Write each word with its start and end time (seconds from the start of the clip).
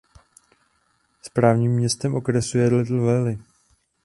Správním 1.21 1.71
městem 1.71 2.15
okresu 2.15 2.57
je 2.57 2.67
Little 2.75 2.99
Valley. 2.99 3.37